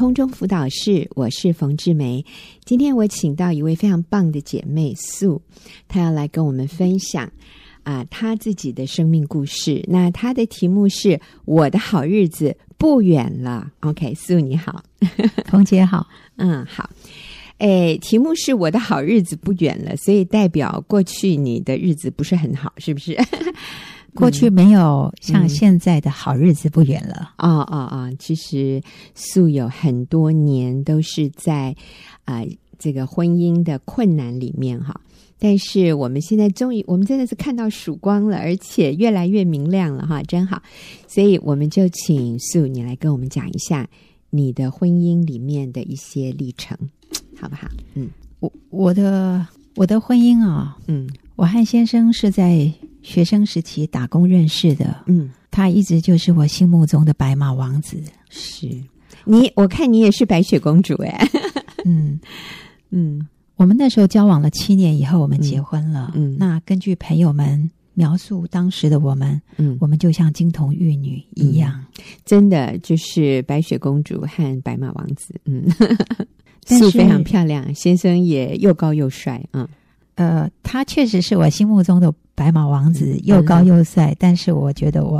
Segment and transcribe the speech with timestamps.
[0.00, 2.24] 空中辅导室，我是冯志梅。
[2.64, 5.42] 今天我请到一位非常棒的姐妹素，
[5.88, 7.30] 她要来跟我们分享
[7.82, 9.84] 啊，她自己的生命故事。
[9.86, 13.70] 那她的题目是“我的好日子不远了”。
[13.80, 14.82] OK，素你好，
[15.44, 16.88] 冯姐好，嗯，好。
[17.58, 23.14] 哎，题目是我的好日子不远了，所以代表过去你的日子不是很好，是不是？
[24.14, 27.32] 过去没有像现在的好日子不远了。
[27.36, 28.10] 啊啊啊！
[28.18, 28.82] 其实
[29.14, 31.74] 素有很多年都是在
[32.24, 35.00] 啊、呃、这个婚姻的困难里面哈，
[35.38, 40.62] 但是我们现在终于，我们真的是看到曙光了，而且越来越明亮了哈，真好。
[41.06, 43.88] 所以我们就请素你来跟我们讲一下
[44.30, 46.76] 你的婚姻里面的一些历程，
[47.36, 47.68] 好不好？
[47.94, 48.08] 嗯，
[48.40, 49.46] 我我的
[49.76, 52.72] 我的婚姻啊，嗯，我和先生是在。
[53.02, 57.96] 学生时期打工认识的，嗯，他一直就是我心目中的白马王子。
[58.28, 58.68] 是
[59.24, 61.28] 你，我看你也是白雪公主哎。
[61.84, 62.20] 嗯
[62.90, 63.26] 嗯，
[63.56, 66.12] 我们那时候交往了七年以后，我们结婚了。
[66.14, 71.84] 嗯，那根据朋友们描述当时的我们，嗯，我们就像金童玉女一样，
[72.24, 75.34] 真的就是白雪公主和白马王子。
[75.44, 75.64] 嗯，
[76.66, 79.68] 是非常漂亮，先生也又高又帅啊。
[80.20, 84.10] 呃，他确实是我心目中的白马王子，又高又帅。
[84.10, 85.18] 嗯、但是我觉得我，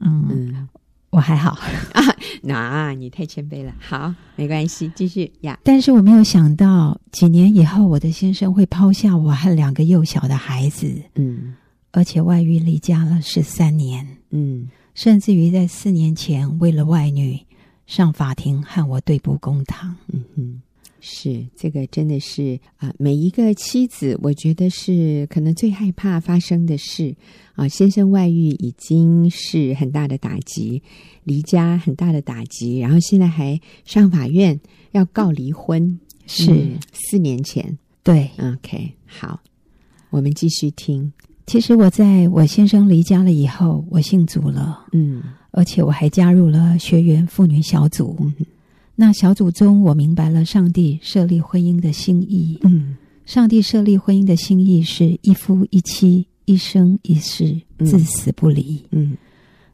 [0.00, 0.68] 嗯，嗯
[1.10, 1.50] 我还好
[1.92, 2.02] 啊。
[2.42, 3.72] 那你太谦卑了。
[3.78, 5.56] 好，没关系，继续呀。
[5.62, 11.54] 但是我没有想到，几年以后，我的先生会抛下我和两个幼小的孩子，嗯，
[11.92, 17.38] 而且外遇离家了十三年，嗯，甚至于在四年前为了外女
[17.86, 20.60] 上法庭和我对簿公堂，嗯哼。
[21.06, 27.14] 是这个，真的是啊，每一个妻子，我觉得是可能最害怕发生的事
[27.52, 27.68] 啊。
[27.68, 30.82] 先生外遇已经是很大的打击，
[31.22, 34.58] 离家很大的打击，然后现在还上法院
[34.92, 37.76] 要告离婚，是、嗯、四年前。
[38.02, 39.38] 对，OK，好，
[40.08, 41.12] 我们继续听。
[41.44, 48.16] 其实我在我先生离家了以后，我信主了，嗯，而且我还加入了学员妇女小组。
[48.38, 48.46] 嗯
[48.96, 52.58] 那小组中，我明白了上帝设立婚姻的心意。
[52.62, 52.96] 嗯，
[53.26, 58.80] 上帝设立婚姻的心意是一夫一妻，一生一世，至死不离。
[58.92, 59.16] 嗯，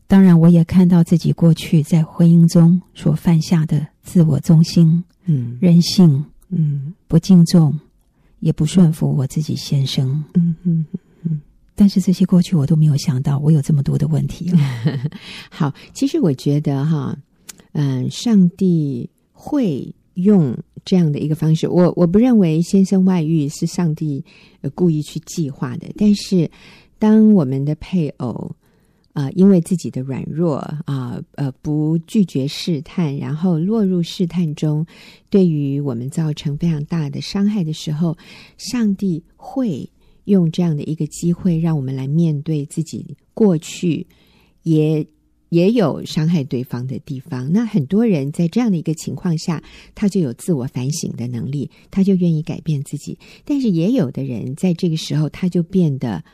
[0.07, 7.79] 当然，我也看到自己过去在婚姻中所犯下的自我中心、嗯，任性，嗯，不敬重，
[8.39, 10.25] 也不顺服我自己先生。
[10.33, 10.87] 嗯嗯
[11.25, 11.41] 嗯。
[11.75, 14.51] 但是这些过去我都没有想到，我有这么多的问题。
[15.51, 17.15] 好，其实我觉得哈。
[17.73, 21.69] 嗯，上帝会用这样的一个方式。
[21.69, 24.25] 我我不认为先生外遇是上帝
[24.75, 25.87] 故意去计划的。
[25.97, 26.51] 但是，
[26.99, 28.55] 当我们的配偶
[29.13, 34.87] 啊、因为自己的软弱啊，呃，不拒绝试探，然后落入试探中，
[35.29, 38.17] 对于我们造成非常大的伤害的时候，
[38.57, 39.89] 上帝会
[40.25, 44.07] 用这样的一个机会，让我们来面对自己过去
[44.63, 45.07] 也。
[45.51, 47.53] 也有伤害对方的地方。
[47.53, 49.63] 那很多人在这样的一个情况下，
[49.95, 53.19] 他就有自我反省的能力，他就愿意改变自己。
[53.45, 56.25] 但是也有的人在这个时候，他就变得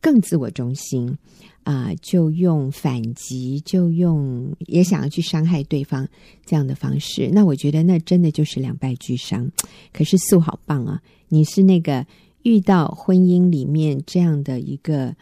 [0.00, 1.16] 更自我中心
[1.62, 6.06] 啊、就用反击，就用也想要去伤害对方
[6.44, 7.30] 这样的方式。
[7.32, 9.50] 那我觉得那真的就是两败俱伤。
[9.92, 12.06] 可是素好棒啊，你是那个
[12.42, 15.14] 遇到婚姻里面这样的一个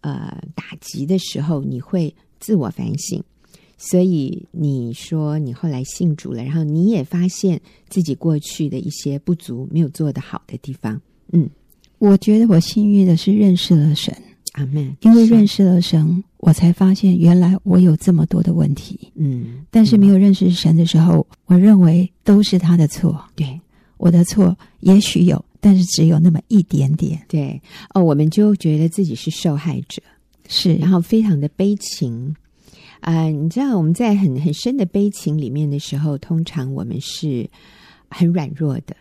[0.00, 2.14] 呃打击的时候，你会。
[2.44, 3.22] 自我反省，
[3.78, 11.00] 所以你说你后来信主了，然后你也发现自己过去的一些不足，没有做得好的地方。
[11.32, 11.48] 嗯，
[11.98, 14.14] 我觉得我幸运的是认识了神，
[14.52, 14.94] 阿门。
[15.00, 19.10] 因为认识了神，我才发现原来我有这么多的问题。
[19.14, 23.24] 嗯，但是没有认识神的时候，我认为都是他的错。
[23.34, 23.58] 对，
[23.96, 27.18] 我的错也许有，但是只有那么一点点。
[27.26, 27.58] 对，
[27.94, 30.02] 哦，我们就觉得自己是受害者。
[30.48, 32.34] 是，然后非常的悲情，
[33.00, 37.48] 啊、呃，你知道我们在很很深的悲情里面的时候，通常我们是
[38.08, 38.94] 很软弱的，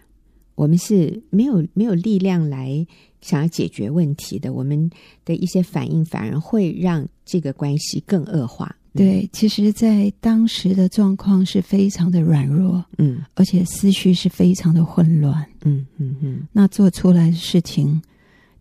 [0.55, 2.85] 我们是没有没有力量来
[3.21, 4.89] 想要解决问题的，我们
[5.25, 8.75] 的一些反应反而会让这个关系更恶化。
[8.95, 17.99] 对，其实，在当时的状况是非常的软弱，嗯，而且思绪是非常的混乱，嗯嗯嗯，那做出来的事情。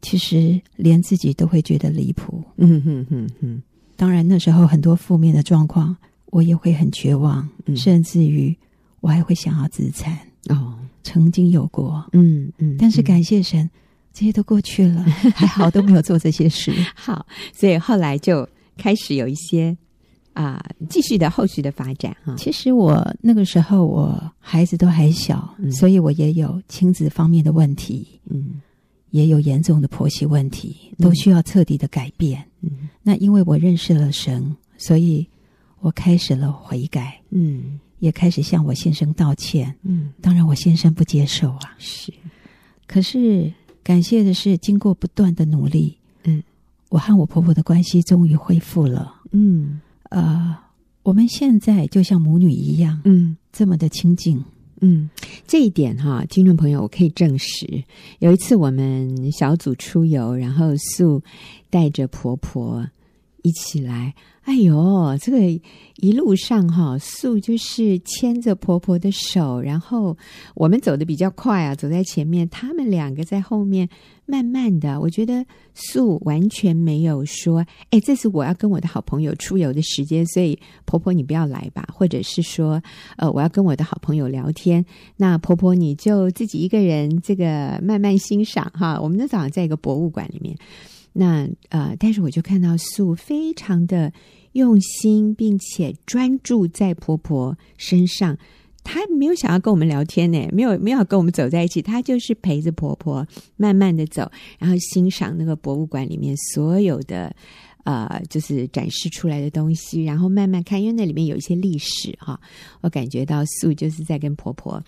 [0.03, 3.63] 其实连自己都会觉得离谱，嗯哼哼哼。
[3.97, 5.97] 当然那时候很多负面的状况，
[6.27, 8.55] 我也会很绝望，嗯、甚至于
[9.01, 10.19] 我还会想要自残。
[10.49, 12.77] 哦，曾经有过，嗯嗯。
[12.79, 13.71] 但是感谢神，嗯、
[14.13, 15.03] 这些都过去了，
[15.37, 16.73] 还好都没有做这些事。
[16.97, 17.25] 好，
[17.55, 19.77] 所以后来就开始有一些
[20.33, 22.35] 啊，继续的后续的发展哈。
[22.37, 28.61] 其实我那个时候我孩子都还小，嗯、所以我也有亲子方面的问题，嗯，
[29.13, 32.45] 也有严重的婆媳问题，都需要彻底的改变。
[32.61, 35.27] 嗯，那因为我认识了神，所以
[35.81, 42.13] 我开始了悔改，嗯，也开始向我先生道歉，嗯，当然我先生不接受啊，是，
[42.87, 46.43] 可是感谢的是，经过不断的努力，嗯，
[46.89, 49.81] 我和我婆婆的关系终于恢复了，嗯。
[50.11, 50.55] 呃，
[51.05, 54.45] 我们现在就像母女一样，嗯，这么的亲近，
[54.85, 55.09] 嗯，
[55.47, 57.85] 这一点哈，听众朋友，我可以证实。
[58.19, 61.23] 有一次我们小组出游，然后素
[61.71, 62.85] 带着婆婆
[63.43, 64.15] 一起来。
[64.45, 65.39] 哎呦，这个
[65.99, 70.17] 一路上哈，素就是牵着婆婆的手，然后
[70.57, 73.89] 我们走的比较快啊，走在前面，他们两个在后面
[74.27, 74.99] 慢慢的。
[75.01, 82.83] 我觉得素完全没有说，哎，这是我要跟我的好朋友出游的时间，所以婆婆你不要来吧，或者是说，
[83.19, 84.85] 呃，我要跟我的好朋友聊天，
[85.17, 89.01] 那婆婆你就自己一个人这个慢慢欣赏哈。
[89.01, 90.57] 我们那早上在一个博物馆里面。
[91.13, 94.13] 那呃，但是我就看到素非常的
[94.53, 98.39] 用心，并且专注在婆婆身上。
[98.85, 103.25] 她没有想要跟我们聊天呢，没有没有跟我们走在一起，她就是陪着婆婆
[103.57, 104.29] 慢慢的走，
[104.59, 107.33] 然后欣赏那个博物馆里面所有的
[107.85, 112.41] 呃，就是展示出来的东西，然后慢慢看，因为那里面有一些历史哈。
[112.81, 114.83] 我感觉到素就是在跟婆婆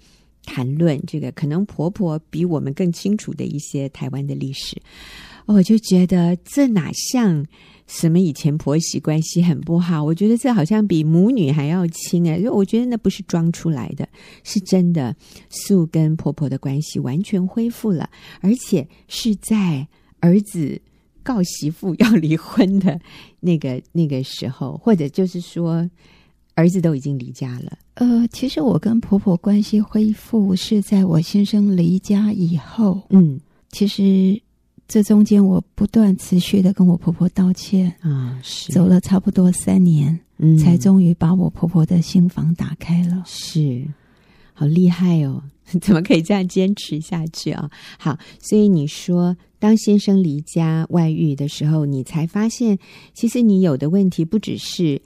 [0.44, 4.76] 谈论这个，可能婆婆比我们更清楚的一些台湾的历史。
[5.46, 7.44] 我就觉得这哪像
[7.86, 10.02] 什么以前婆媳关系很不好？
[10.02, 12.38] 我觉得这好像比母女还要亲哎！
[12.38, 14.08] 因为我觉得那不是装出来的，
[14.42, 15.14] 是真的。
[15.50, 18.08] 素跟婆婆的关系完全恢复了，
[18.40, 19.86] 而且是在
[20.20, 20.80] 儿子
[21.22, 22.98] 告媳妇要离婚的
[23.40, 25.88] 那个那个时候，或者就是说
[26.54, 27.78] 儿子都已经离家了。
[27.96, 33.02] 呃，其实我跟婆婆关系恢复是在我先生离家以后。
[33.10, 33.38] 嗯，
[33.68, 34.40] 其实。
[34.86, 43.22] 这中间，我不断持续的跟我婆婆道歉啊，是走了差不多三年，嗯，才终于把我婆婆的心房打开了。
[43.26, 43.86] 是，
[44.52, 45.42] 好厉害哦！
[45.80, 47.70] 怎么可以这样坚持下去啊？
[47.98, 52.78] 好，所以你说，当先生离家外遇的时候，你才发现，
[53.14, 55.00] 其实你有的问题不只是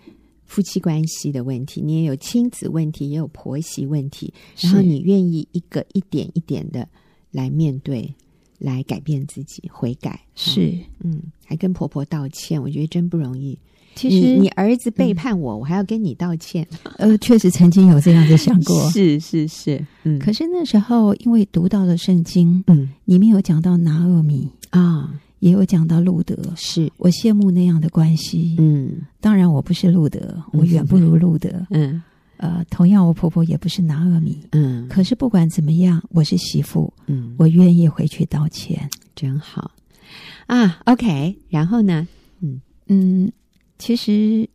[0.44, 6.88] 夫妻关系的问题，你也有亲子问题，也有婆媳问题，然后你愿意一个一点一点的
[7.30, 8.12] 来面对。
[8.58, 10.20] 来改变自己，悔改。
[10.34, 13.58] 是，嗯，还跟婆婆道歉，我觉得真不容易。
[13.94, 16.64] 其实你，你儿子背叛我，嗯，我还要跟你道歉，
[16.98, 20.18] 呃，确实曾经有这样子想过， 是是是，嗯。
[20.20, 26.88] 可是那时候因为读到了圣经，嗯，里面有讲到拿厄米啊，也有讲到路德，是。
[26.98, 29.00] 我羡慕那样的关系，嗯。
[29.20, 32.00] 当然我不是路德，我远不如路德，嗯。
[32.38, 39.72] 呃，同样，我婆婆也不是拿阿米，嗯，可是不管怎么样，我是媳妇，嗯，我愿意回去道歉，真好。
[40.46, 40.80] 啊。
[40.86, 42.06] OK，然后呢？
[42.40, 42.60] 嗯。
[42.86, 43.30] 嗯，
[43.76, 44.48] 其实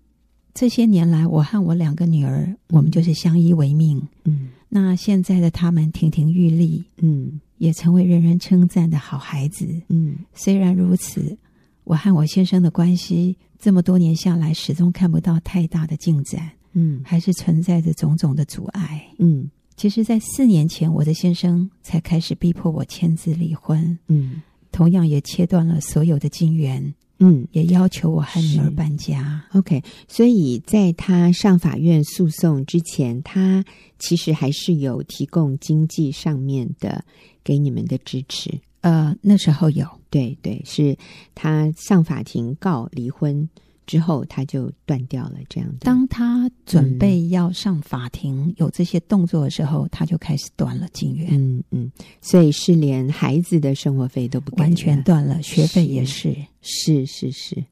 [0.53, 10.15] 这些年来，我和我两个女儿，嗯，我们就是相依为命，嗯，那现在的他们亭亭玉立，嗯，也成为人人称赞的好孩子，嗯。
[10.33, 11.37] 虽然如此，
[11.83, 16.49] 我和我先生的关系这么多年下来，始终看不到太大的进展。
[16.73, 19.07] 嗯，还是存在着种种的阻碍。
[19.19, 23.97] 嗯，其实，在四年前，我的先生才开始逼迫我签字离婚。
[24.07, 26.93] 嗯，同样也切断了所有的金源。
[27.19, 29.41] 嗯，也要求我和女儿搬家。
[29.53, 33.63] OK，所以在他上法院诉讼之前，他
[33.97, 37.05] 其实还是有提供经济上面的
[37.43, 38.51] 给你们的支持。
[38.81, 40.97] 呃，那时候有，对对，是
[41.33, 43.47] 他上法庭告离婚。
[43.85, 45.79] 之后他就断掉了，这样的。
[45.81, 51.29] 当他准备要上法庭、嗯、有这些动作的时候，他就开始断了金援。
[51.31, 56.35] 嗯嗯，所以是连孩子的生活费都不给，完全断了，学费也是。
[56.61, 57.65] 是是是，是，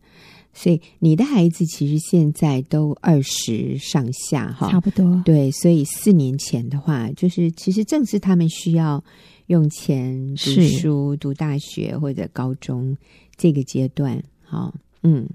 [0.54, 5.22] 所以你的孩子其实现在都二十上下哈，差不多。
[5.24, 9.02] 对，所以四年前的话，就是其实正是他们需要
[9.48, 12.98] 用钱读书、读大学或者高中
[13.38, 14.22] 这个阶段。
[14.44, 15.26] 哈，嗯。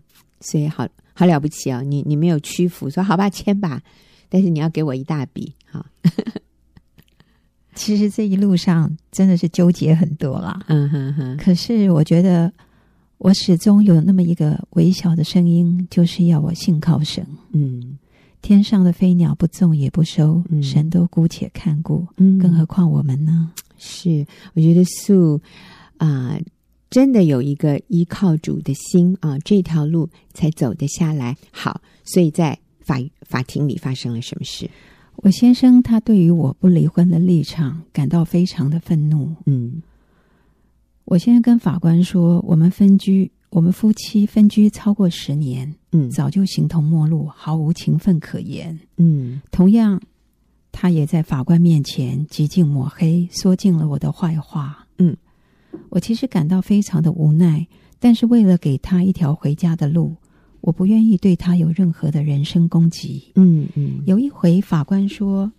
[0.40, 3.82] 所以好好了不起哦，你你没有屈服，说好吧，签吧，
[4.28, 5.84] 但是你要给我一大笔哈。
[7.74, 11.36] 其实这一路上真的是纠结很多了，嗯哼哼。
[11.36, 12.52] 可是我觉得
[13.18, 17.26] 我始终有那么一个微小的声音，就是要我信靠神。
[17.52, 17.98] 嗯，
[18.40, 23.50] 天上的飞鸟不种也不收，嗯、神都姑且看顾，嗯，更何况我们呢？
[23.76, 25.40] 是，我觉得素
[25.98, 26.30] 啊。
[26.30, 26.40] 呃
[26.88, 31.36] 真的有一个依靠主的心啊，这条路才走得下来。
[31.50, 34.70] 好，所以在法法庭里发生了什么事？
[35.16, 39.34] 我先生他对于我不离婚的立场感到非常的愤怒。
[39.46, 39.82] 嗯，
[41.06, 48.78] 我先生跟法官说，我们分居，我们夫妻分居超过十年，嗯，早就形同陌路，毫无情分可言。
[48.98, 50.00] 嗯，同样，
[50.70, 54.86] 他也在法官面前极尽抹黑，说尽了我的坏话。
[54.98, 55.16] 嗯，
[55.90, 57.66] 我其实感到非常的无奈，
[57.98, 60.14] 但是为了给他一条回家的路。
[60.62, 63.22] 我不愿意对他有任何的人身攻击。
[63.36, 65.52] 嗯嗯，有一回法官说：“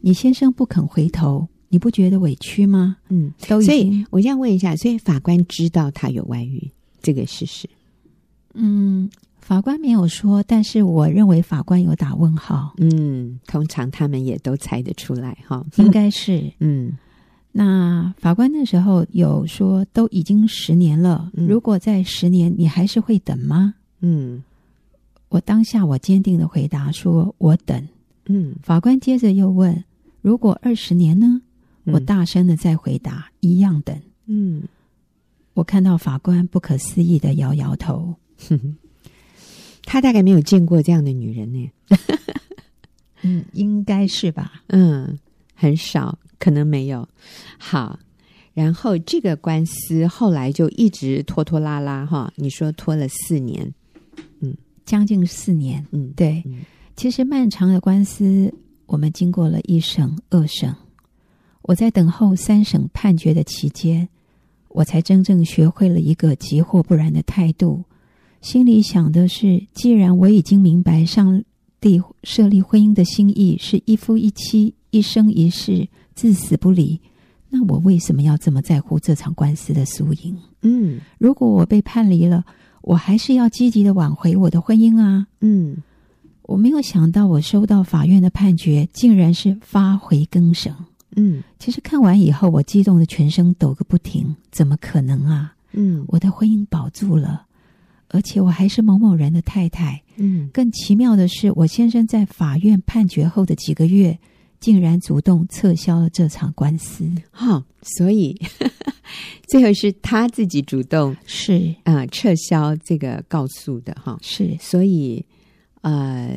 [0.00, 6.70] 你先生不肯回头，你不觉得委屈吗？”嗯，所以我这样问一下，所以法官知道他有外遇
[7.02, 7.68] 这个事实？
[8.54, 9.10] 嗯，
[9.40, 12.72] 法官没有说，但是我认为法官有打问号。
[12.78, 16.52] 嗯，通常他们也都猜得出来哈，应该是。
[16.60, 16.96] 嗯，
[17.58, 23.72] 那法官那时候有说，都已经十年了，嗯，如果在十年，你还是会等吗？
[24.00, 24.42] 嗯，
[25.30, 27.88] 我当下我坚定的回答说：“我等。”
[28.28, 29.82] 嗯，法官接着又问
[30.20, 31.40] ：“如果二十年呢？”
[31.88, 33.98] 嗯，我大声的再回答：“一样等。”
[34.28, 34.64] 嗯，
[35.54, 38.76] 我看到法官不可思议的摇摇头，哼哼，
[39.82, 41.70] 他大概没有见过这样的女人呢。
[43.22, 44.60] 嗯，应该是吧。
[44.66, 45.18] 嗯，
[45.54, 47.08] 很少，可能没有。
[47.58, 47.98] 好。
[48.54, 53.70] 然后这个官司后来就一直拖拖拉拉哈，你说拖了四年，
[54.40, 56.42] 嗯，将近四年，嗯，对。
[56.46, 56.60] 嗯，
[56.96, 58.50] 其实漫长的官司，
[58.86, 60.74] 我们经过了一审、二审，
[61.60, 64.08] 我在等候三审判决的期间，
[64.68, 67.84] 我才真正学会了一个急或不然的态度。
[68.40, 71.44] 心里想的是，既然我已经明白上
[71.78, 75.86] 帝设立婚姻的心意是一夫一妻、一生一世、
[76.16, 77.00] 至死不离。
[77.48, 80.36] 那我为什么要这么在乎这场官司的输赢？
[80.62, 82.44] 嗯，如果我被判离了，
[82.82, 85.28] 我还是要积极的挽回我的婚姻啊。
[85.40, 85.76] 嗯，
[86.42, 90.74] 我没有想到，我收到法院的判决，竟然是发回更审。
[91.14, 94.34] 嗯，其实看完以后，我激动的全身抖个不停。
[94.50, 95.54] 怎么可能啊？
[95.72, 97.46] 嗯，我的婚姻保住了，
[98.08, 100.02] 而且我还是某某人的太太。
[100.16, 104.18] 嗯，更奇妙的是，我先生在法院判决后的几个月。
[104.60, 108.40] 竟然主动撤销了这场官司，哈、哦，所以
[109.48, 111.74] 最后是他自己主动是。
[111.84, 115.24] 啊、呃、撤销这个告诉的哈，是，所以
[115.82, 116.36] 呃，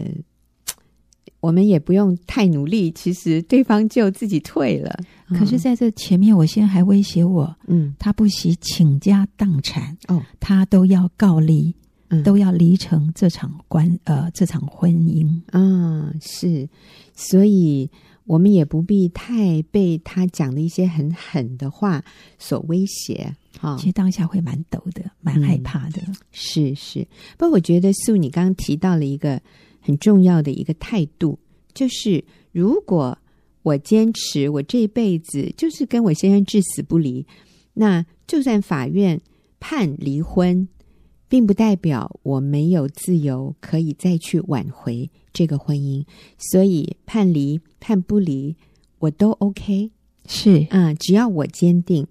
[1.39, 4.99] 我们也不用太努力，其实对方就自己退了。
[5.29, 11.73] 可是在这前面，我先还威胁我，嗯，他不惜倾家荡产哦，他都要告离，
[12.09, 15.27] 嗯、都要离成这场官呃这场婚姻。
[15.51, 16.69] 啊，是，
[17.15, 17.89] 所以。
[18.29, 22.05] 我们也不必太被他讲的一些很狠的话
[22.37, 23.75] 所威胁啊！
[23.79, 25.99] 其实当下会蛮抖的，蛮害怕的。
[26.05, 27.07] 嗯、是是，
[27.39, 29.41] 不过我觉得素，你刚刚提到了一个
[29.81, 31.39] 很重要的一个态度，
[31.73, 33.17] 就是如果
[33.63, 37.25] 我坚持我这一辈子就是跟我先生至死不离，
[37.73, 39.19] 那就算法院
[39.59, 40.67] 判离婚，
[41.29, 45.09] 并不代表我没有自由可以再去挽回。
[45.31, 46.03] 这个婚姻，
[46.37, 48.55] 所以判离判不离，
[48.97, 49.91] 我都 OK。
[50.27, 52.05] 是啊，只要我坚定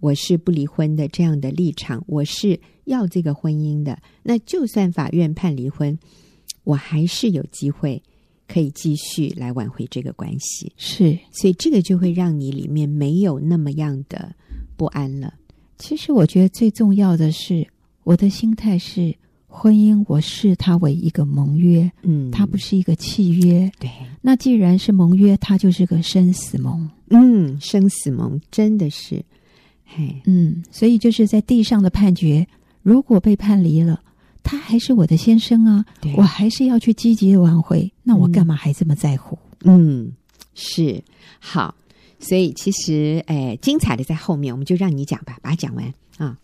[0.00, 5.96] 我是不离婚的这样的立场，我是要这个婚姻的，那就算法院判离婚，
[6.64, 8.02] 我还是有机会
[8.48, 10.72] 可以继续来挽回这个关系。
[10.78, 14.34] 是，所以这个就会让你里面没有那么样的
[14.76, 15.34] 不安了。
[15.78, 17.68] 其实我觉得最重要的是，
[18.04, 19.14] 我的心态是。
[19.54, 23.70] 婚姻，我视它为一个盟约，嗯，它不是一个契约。
[23.78, 23.90] 对，
[24.22, 26.88] 那既然是盟约，它就是个生死盟。
[27.10, 29.22] 嗯，生死盟真的是，
[29.84, 32.48] 嘿，嗯，所以就是在地上的判决，
[32.80, 34.00] 如果被判离了，
[34.42, 35.84] 他还是我的先生啊，
[36.16, 37.92] 我还是要去积极的挽回。
[38.02, 39.38] 那我干嘛还这么在乎？
[39.64, 40.10] 嗯，
[40.54, 41.04] 是
[41.38, 41.74] 好，
[42.18, 45.92] 所以其实，哎，精彩的在后面，我们就让你讲吧，把它讲完。
[46.18, 46.38] 啊，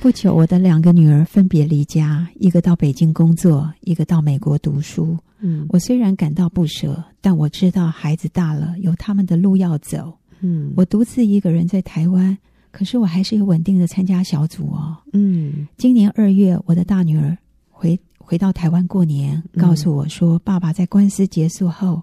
[0.00, 5.16] 不久，我的两个女儿分别离家，一个到北京工作，一个到美国读书。
[5.40, 10.12] 嗯，我虽然感到不舍，但我知道孩子大了，有他们的路要走。
[10.40, 12.36] 嗯，我独自一个人在台湾，
[12.70, 14.96] 可是我还是有稳定的参加小组哦。
[15.12, 17.36] 嗯，今年二月，我的大女儿
[17.68, 22.02] 回回到台湾过年，告诉我说，爸爸在官司结束后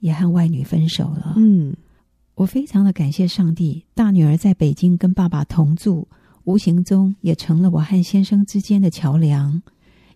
[0.00, 1.34] 也和外女分手了。
[1.36, 1.74] 嗯，
[2.34, 6.06] 我非常的感谢上帝，大女儿在北京跟爸爸同住。
[6.48, 9.60] 无形中也成了我和先生之间的桥梁。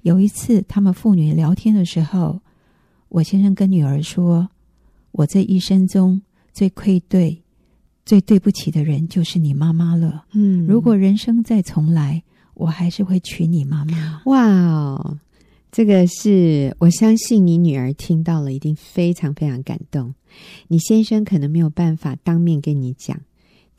[0.00, 2.40] 有一次，他们父女聊天的时候，
[3.10, 4.48] 我先生跟女儿说
[5.12, 7.42] ：“我这一生中最愧对、
[8.06, 10.24] 最对不起的人就是你妈妈了。
[10.32, 12.22] 嗯，如果人生再重来，
[12.54, 15.18] 我还是会娶你妈妈。”哇哦，
[15.70, 20.14] 这个是我相信你女儿听到了，一定非常非常感动。
[20.68, 23.20] 你先生可能没有办法当面跟你讲。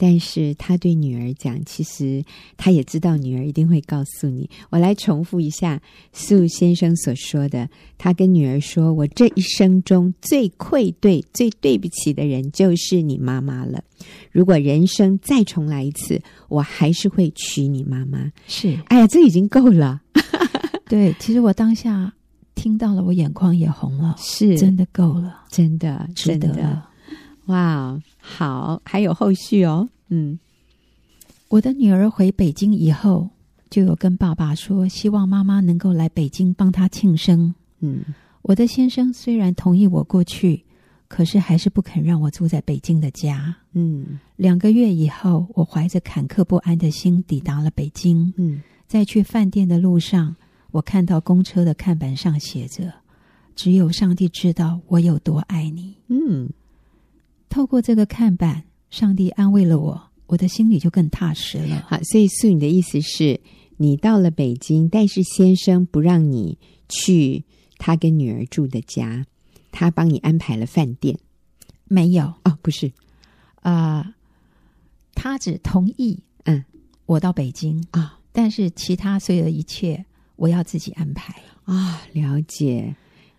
[0.03, 2.21] 但是他对女儿讲，其实
[2.57, 4.49] 他也知道女儿一定会告诉你。
[4.69, 5.81] 我来重复一下
[6.11, 13.81] 苏先生所说的，他跟女儿说：“我这一生中最愧对、最对不起的人就是你妈妈了。
[14.29, 20.01] 如果人生再重来一次，我还是会娶你妈妈。”是，哎呀，这已经够了。
[20.85, 22.11] 对，其实我当下
[22.55, 24.13] 听到了，我眼眶也红了。
[24.17, 26.83] 是，真的够了，真的，真的。
[27.45, 29.89] 哇，好，还有后续哦。
[30.07, 30.39] 嗯，
[31.49, 33.29] 我的女儿回北京以后，
[33.69, 37.53] 就有跟爸爸说，希望妈妈能够来北京帮她庆生。
[37.81, 38.05] 嗯，
[38.43, 40.63] 我的先生虽然同意我过去，
[41.09, 43.53] 可是还是不肯让我住在北京的家。
[43.73, 48.33] 嗯，两个月以后，我怀着坎坷不安的心抵达了北京。
[48.37, 50.33] 嗯，在去饭店的路上，
[50.71, 52.93] 我看到公车的看板上写着
[53.53, 56.49] ：“只有上帝知道我有多爱你。”嗯。
[57.53, 61.85] 透过这个看板，上帝安慰了我，我的心里就更踏实了。
[61.87, 63.39] 好，所以素你的意思是
[63.77, 66.57] 你到了北京，但是先生不让你
[66.89, 67.43] 去
[67.77, 69.27] 他跟女儿住的家，
[69.71, 71.19] 他帮你安排了饭店。
[71.83, 72.91] 没有哦，不是，
[73.61, 74.13] 啊、呃，
[75.13, 76.65] 他只同意嗯
[77.05, 80.03] 我到北京啊，哦、但是其他所有的一切
[80.37, 81.99] 我要自己安排啊、哦。
[82.13, 82.95] 了解，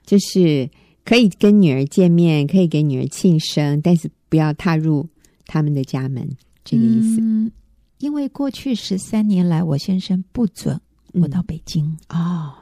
[0.07, 0.71] 就是。
[1.05, 5.07] 可以跟女儿见面，可以给女儿庆生，但是不要踏入
[5.47, 6.27] 他们的家门，
[6.65, 7.21] 这个意思。
[7.21, 7.53] 嗯，
[7.99, 10.81] 因为过去十三年来，我先生不准
[11.13, 12.55] 我到北京啊，嗯哦，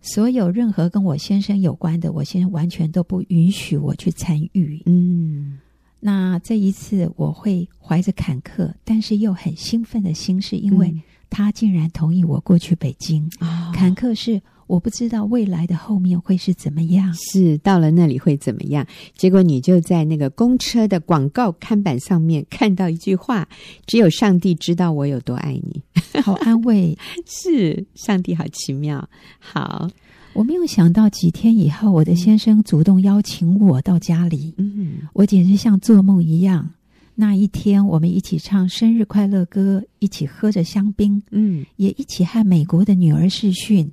[0.00, 4.82] 所有任何跟我先生有关的，我先生完全都不允许我去参与。
[4.86, 5.58] 嗯，
[6.00, 10.92] 那这一次我会怀着坎坷，但是又很兴奋的心，是因为
[11.30, 13.30] 他竟然同意我过去北京。
[13.38, 14.42] 啊，坎坷是。
[14.66, 18.86] 我不知道未来的后面会是怎么样，是到了那里会怎么样？
[19.16, 23.48] 结果你就在那个公车的广告看板上面看到一句话
[23.86, 25.82] ：“只有上帝知道我有多爱你。”
[26.22, 29.08] 好安慰， 是上帝好奇妙。
[29.38, 29.88] 好，
[30.32, 36.70] 我没有想到几天以后，我的先生主动邀请我到家里，嗯，我简直像做梦一样。
[37.16, 43.92] 那一天，我们一起唱生日快乐歌，一起喝着香槟，嗯，也一起和美国的女儿视讯。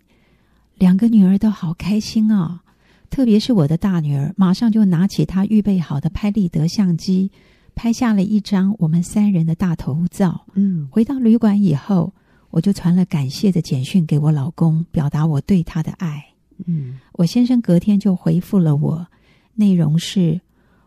[0.81, 2.63] 两个女儿都好开心啊，
[3.11, 7.29] 特别是我的大女儿，马上就拿起她预备好的拍立得相机，
[7.75, 10.43] 拍下了一张我们三人的大头照。
[10.55, 12.11] 嗯，回到旅馆以后，
[12.49, 16.25] 我就传了感谢的简讯给我老公，表达我对他的爱。
[16.65, 19.05] 嗯，我先生隔天就回复了我，
[19.53, 20.41] 内容是：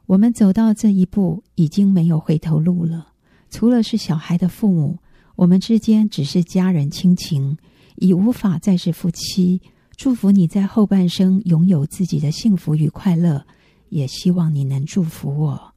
[0.06, 3.06] 我们走到这一步，已经没有回头路了。
[3.48, 4.98] 除了是小孩的父母，
[5.36, 7.56] 我们之间只是家人亲情，
[7.94, 9.62] 已无法再是夫妻。
[9.96, 13.46] 祝福你在后半生拥有自己的幸福与快乐，
[13.90, 15.72] 也希望你能祝福我。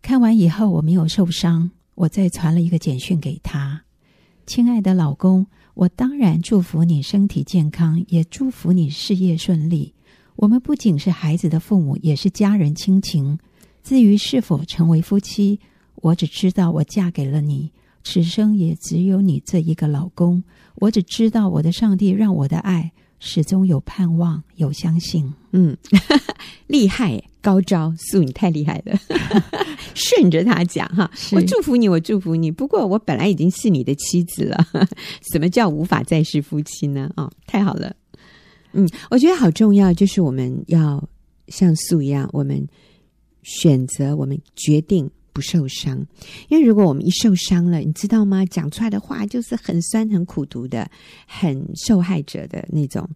[0.00, 3.82] 看完以后，我没有受伤，我再传了一个简讯给他
[4.46, 9.92] ：“亲爱的老公，我当然祝福你身体健康，也祝福你事业顺利。
[10.36, 13.38] 我们不仅是孩子的父母，也是家人亲情。
[13.82, 15.60] 至于是否成为夫妻，
[15.96, 17.70] 我只知道我嫁给了你，
[18.02, 20.42] 此生也只有你这一个老公。
[20.76, 25.76] 我只知道我的上帝让我的爱。”始终有盼望，有相信，嗯，
[26.68, 28.98] 厉害，高招，素你太厉害了，
[29.94, 32.50] 顺着他讲哈，我祝福你，我祝福你。
[32.50, 34.66] 不过我本来已经是你的妻子了，
[35.32, 37.10] 什么叫无法再是夫妻呢？
[37.16, 37.94] 哦，太好了，
[38.72, 41.08] 嗯，我觉得好重要，就是我们要
[41.48, 42.66] 像素一样，我们
[43.42, 45.10] 选择，我们决定。
[45.38, 46.04] 不受伤，
[46.48, 48.44] 因为如果我们一受伤了，你知道吗？
[48.46, 50.90] 讲出来的话就是很酸、很苦毒的，
[51.28, 53.08] 很受害者的那种，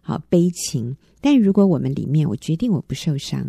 [0.00, 0.96] 好悲情。
[1.20, 3.46] 但如果我们里面，我决定我不受伤，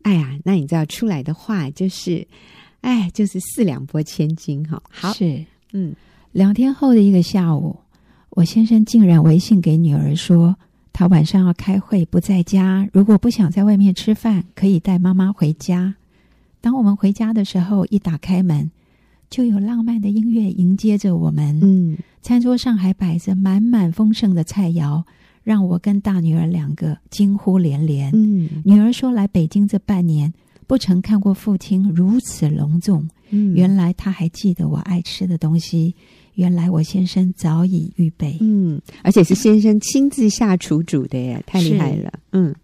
[0.00, 2.26] 哎呀，那你知道出来的话就是，
[2.80, 4.82] 哎，就是四两拨千斤，哈。
[4.88, 5.94] 好，是，嗯，
[6.32, 7.78] 两天后的一个下午，
[8.30, 10.56] 我先生竟然微信给女儿说，
[10.94, 15.96] 他晚上要开会不在家，如果不想在外面吃饭，可以带妈妈回家。
[16.60, 18.70] 当我们回家的时候，一打开门，
[19.30, 21.58] 就有浪漫的音乐迎接着我们。
[21.62, 25.02] 嗯，餐桌上还摆着满满丰盛的菜肴，
[25.44, 28.10] 让我跟大女儿两个惊呼连连。
[28.12, 30.32] 嗯，女儿说来北京这半年
[30.66, 33.08] 不曾看过父亲如此隆重。
[33.30, 35.94] 嗯，原来他还记得我爱吃的东西，
[36.34, 38.36] 原来我先生早已预备。
[38.40, 42.12] 嗯，而且是先生亲自下厨煮的耶，太厉害了。
[42.32, 42.54] 嗯，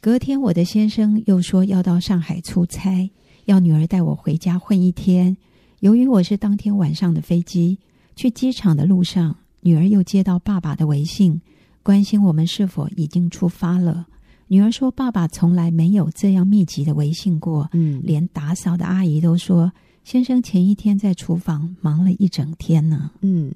[0.00, 3.10] 隔天我的先生又说要到上海出差。
[3.46, 5.36] 要女儿带我回家混一天。
[5.80, 7.78] 由于我是当天晚上的飞机，
[8.16, 11.40] 去机场的路上，女儿又接到爸爸的微信，
[11.82, 14.06] 关心我们是否已经出发了。
[14.48, 23.52] 女儿说：“爸爸从来没有这样密集的微信过，嗯，连打扫的阿姨都说，先生前一天在厨房忙了一整天呢。”嗯，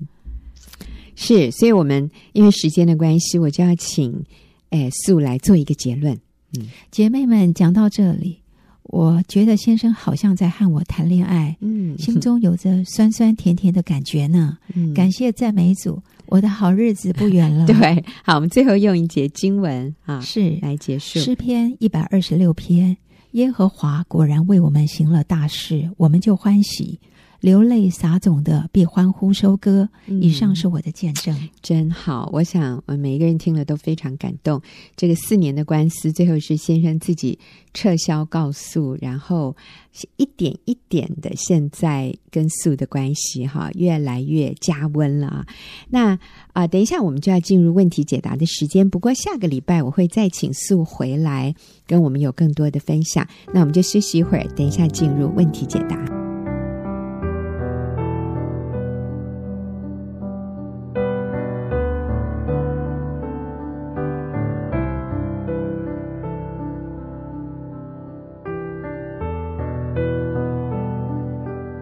[1.16, 4.24] 是，所以我们因为时间的关系，我就要请
[4.70, 6.14] 诶素来做一个结论。
[6.58, 8.39] 嗯，姐妹们讲到这里。
[8.90, 14.58] 我觉得先生好像在和我谈恋爱，嗯，心中有着酸酸甜甜的感觉呢。
[14.74, 17.66] 嗯，感谢赞美主，我的好日子不远了。
[17.70, 22.96] 对，好，我们最后用一节经文啊，是来结束诗篇一百二十六篇。
[23.32, 26.98] 耶和华果然为我们行了大事，我们就欢喜。
[27.40, 29.88] 流泪撒种的必欢呼收割。
[30.06, 32.28] 以上是我的见证，嗯，真好。
[32.32, 34.60] 我想，我每一个人听了都非常感动。
[34.96, 37.38] 这个四年的官司，最后是先生自己
[37.72, 39.56] 撤销告诉，然后
[40.16, 45.46] 一点一点的，现在跟素的关系哈，越来越加温了啊。
[45.88, 46.18] 那啊，
[46.52, 48.88] 呃，等一下我们就要进入问题解答的时间。
[48.88, 51.54] 不过下个礼拜我会再请素回来
[51.86, 53.26] 跟我们有更多的分享。
[53.54, 56.19] 那我们就休息一会儿，等一下进入问题解答。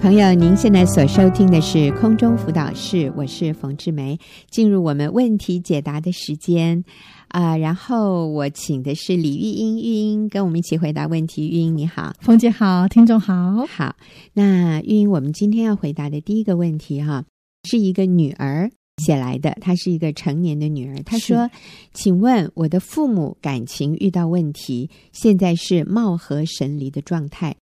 [0.09, 4.19] 朋友，您现在所收听的是空中辅导室，我是冯志梅。
[4.49, 6.83] 进入我们问题解答的时间
[7.29, 11.47] 啊、呃，然后我请的是李玉英，玉英跟我们一起回答问题。
[11.47, 13.97] 玉英你好，冯姐好，听众好，好。
[14.33, 17.23] 那玉英，我们今天要回答的第一个问题哈，
[17.65, 18.71] 是一个女儿
[19.05, 21.03] 写来的，她是一个成年的女儿。
[21.03, 21.51] 她说
[21.93, 27.55] ：“请问我的父母感情遇到问题，现在是貌合神离的状态。”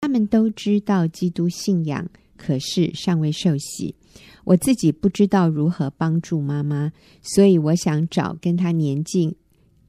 [0.00, 3.94] 他们都知道基督信仰，可是尚未受洗。
[4.44, 6.90] 我自己不知道如何帮助妈妈，
[7.22, 9.36] 所以我想找跟她年纪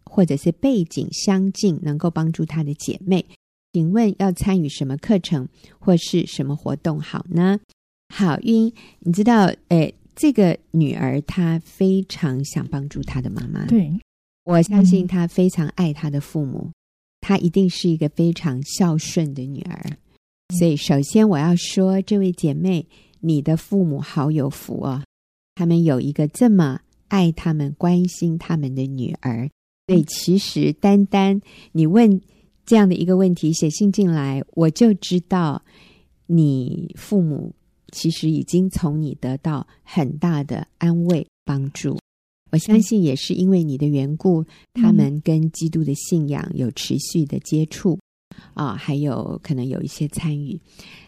[0.04, 3.26] 或者是背景相近、能够帮助她的姐妹。
[3.72, 5.48] 请问要参与什么课程
[5.80, 7.58] 或是什么活动好呢？
[8.14, 13.66] 好，玉英，你知道，诶，这个女儿她非常想帮助她的妈妈。
[13.68, 13.90] 对，
[14.44, 16.66] 我相信她非常爱她的父母。
[16.66, 16.74] 嗯
[17.24, 19.96] 她一定是一个非常孝顺的女儿，
[20.52, 22.86] 所以首先我要说，这位姐妹，
[23.20, 25.04] 你的父母好有福哦，
[25.56, 29.50] 他们有一个这么爱他们、关心他们的女儿。
[29.88, 32.22] 所以其实单单你问
[32.66, 35.64] 这样的一个问题，写信进来，我就知道
[36.28, 37.54] 你父母
[37.92, 41.98] 其实已经从你得到很大的安慰、帮助。
[42.52, 47.98] 我相信也是因为你的缘故，他们跟基督的信仰有持续的接触
[48.54, 50.60] 啊，还有可能有一些参与。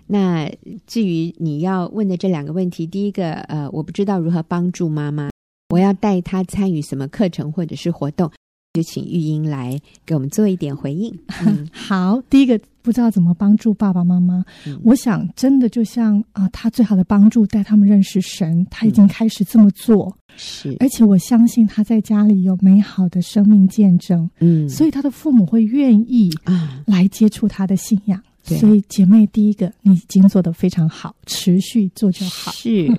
[0.07, 0.51] 那
[0.85, 5.29] 至于你要问的这两个问题，第一个，呃，我不知道如何帮助妈妈，
[5.69, 8.31] 我要带她参与什么课程或者是活动。
[8.73, 11.15] 就请玉英来给我们做一点回应。
[11.45, 26.81] 嗯、 好，第一个不知道怎么帮助爸爸妈妈，嗯、我想真的就像啊、呃，他最好的帮助带他们认识神，他已经开始这么做，是、嗯，而且我相信他在家里有美好的生命见证，嗯，所以他的父母会愿意啊。
[26.87, 28.19] 来接触他的信仰。
[28.49, 32.51] 嗯、所以姐妹，第一个你已经做得非常好，持续做就好。
[32.53, 32.91] 是，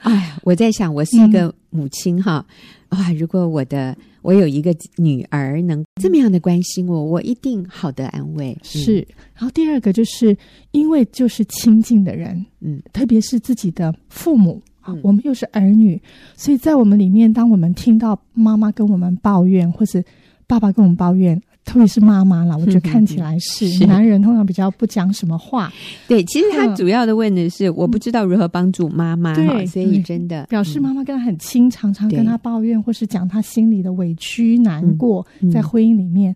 [0.00, 2.46] 哎，我在想，我是一个母亲、嗯、哈，
[2.90, 3.96] 啊，如果我的。
[4.22, 8.56] 我有一个女儿能这么样的关心我，我一定好的安慰。
[8.62, 10.36] 是，然后第二个就是
[10.70, 16.00] 因为就是亲近的人，嗯，特别是自己的父母，啊，我们又是儿女，
[16.34, 20.04] 所以在我们里面，当我们听到妈妈跟我们抱怨，或是
[20.46, 21.40] 爸爸跟我们抱怨。
[21.64, 25.72] 特别是妈妈啦，我觉得看起来是，是男人通常比较不讲什么话。
[26.08, 36.34] 对，其实他主要的问的是，我不知道如何帮助妈妈，对，所以真的表示妈妈跟他很亲，常常跟他抱怨，或是讲他心里的委屈、难过，在婚姻里面，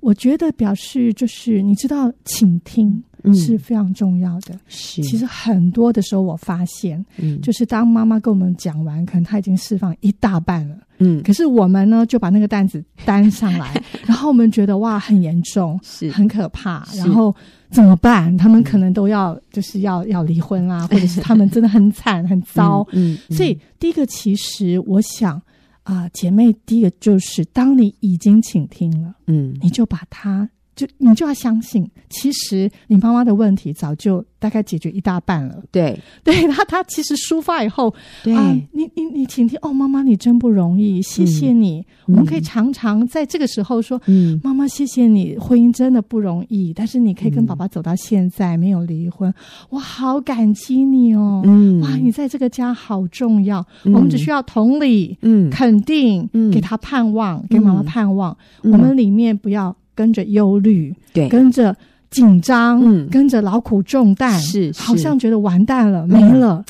[0.00, 3.02] 我觉得表示就是你知道，倾听。
[3.32, 4.58] 是非常重要的。
[4.66, 16.10] 是，其实很多的时候，我发现，嗯，就是当妈妈跟我们讲完，可能她已经释放一大半了，嗯，可是我们呢，就把那个担子担上来， 然后我们觉得哇，很严重，是。
[16.10, 17.34] 很可怕，然后
[17.70, 18.36] 怎么办？
[18.36, 25.40] 他们可能都要就是要要离婚啦， 或者是他们真的很惨很糟，嗯，所以第一个，其实我想
[25.82, 30.48] 啊，姐妹，第一个就是当你已经倾听了，嗯，你就把它。
[30.74, 35.62] 就你就要相信，其实你妈妈的问题早就大概解决一大半了。
[35.70, 41.78] 对， 对他，他其实抒发以后，对，啊、你你你请听哦，妈妈你真不容易，谢谢你。
[41.80, 49.32] 嗯、我们可以常常在这个时候说，嗯，妈妈谢谢你，婚姻真的不容易，但是你可以跟爸爸走到现在，嗯、没有离婚，
[49.70, 51.42] 我好感激你哦。
[51.44, 53.64] 嗯，哇，你在这个家好重要。
[53.84, 58.36] 嗯、我们只需要同理，嗯，肯定，嗯，给他盼望，给妈妈盼望。
[58.64, 59.74] 嗯、我们里面不要。
[59.94, 61.76] 跟着忧虑，对，跟着
[62.10, 66.64] 紧张，嗯，跟着劳苦重担，是，好像觉得完蛋了，没了，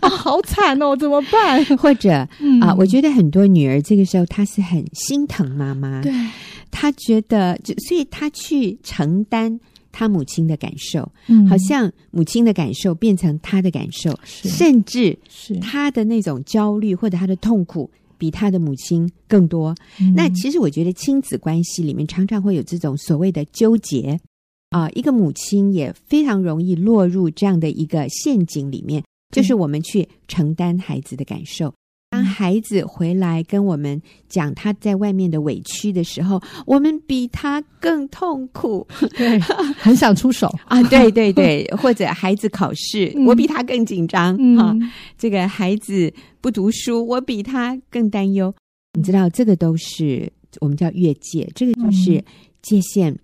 [0.00, 1.64] 啊， 好惨哦，怎么办？
[1.76, 2.10] 或者
[2.60, 6.12] 啊，我觉得很多女儿这个时候她是很心疼妈妈，对，
[6.70, 9.58] 她觉得就所以她去承担
[9.92, 15.56] 她母亲的感受，嗯，好像母亲的感受变成她的感受，甚至是。
[15.56, 17.90] 她的那种焦虑或者她的痛苦。
[18.18, 19.74] 比他的母亲更多。
[20.00, 24.18] 嗯、那其实我觉得亲子关系里面常常会有这种所谓的纠结
[24.70, 31.72] 啊，一个母亲也非常容易落入这样的一个陷阱里面，就是我们去承担孩子的感受。
[32.14, 38.86] 当孩子回来跟我们讲他在外面的委屈的时候，我们比他更痛苦，
[39.18, 39.36] 对，
[39.76, 40.80] 很想出手 啊！
[40.84, 44.92] 对对对，或者孩子考试，嗯、我比他更紧张哈、嗯啊。
[45.18, 48.54] 这个孩子不读书，我比他更担忧。
[48.96, 52.22] 你知道，这个都是我们叫越界，这个就是
[52.62, 53.18] 界限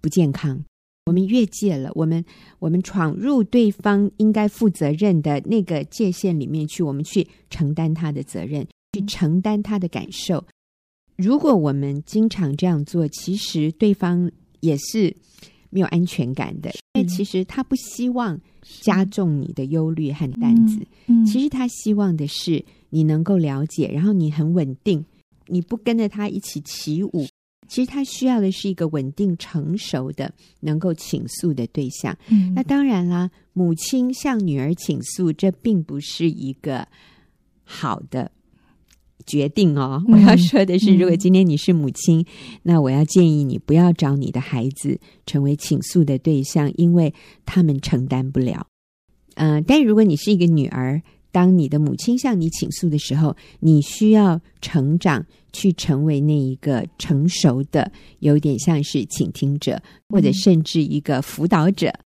[0.00, 0.60] 不健康。
[1.06, 2.24] 我们越界了，我们
[2.58, 10.44] 我们闯入对方应该负责任的那个界限里面去，我们去承担他的责任，去承担他的感受。
[11.16, 15.14] 如果我们经常这样做，其实对方也是
[15.70, 18.40] 没有安全感的，因为其实他不希望
[18.80, 20.78] 加重你的忧虑和担子。
[21.26, 25.04] 其实他希望的是你能够了解，然后你很稳定，
[25.48, 27.26] 你不跟着他一起起舞。
[27.68, 32.16] 其实他需要的是一个稳定、成熟的、能够倾诉的对象。
[32.28, 36.86] 嗯，那当然啦，母亲向女儿倾诉，这并不是一个
[37.64, 38.30] 好的
[39.24, 40.02] 决定哦。
[40.08, 47.14] 嗯，我要说的是，如果今天你是母亲，嗯，那我要建议你不要找你的孩子成为倾诉的对象，因为
[47.46, 48.66] 他们承担不了。
[49.36, 51.00] 嗯，呃，但如果你是一个女儿，
[51.32, 57.90] 当你的母亲向你倾诉的时候，你需要成长，去成为那一个成熟的，
[58.20, 61.88] 有点像是倾听者，或者甚至一个辅导者。
[61.88, 62.04] 嗯、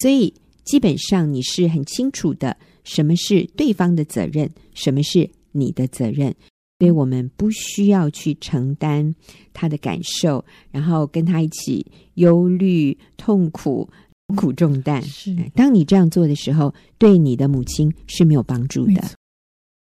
[0.00, 6.34] 所以，基本上你是很清楚的，什么是对方的责任，什么是你的责任。
[6.78, 9.14] 所以我们不需要去承担
[9.52, 13.88] 他的感受，然后跟他一起忧虑、痛苦。
[14.30, 19.02] 苦重担是，当你这样做的时候，对你的母亲是没有帮助的。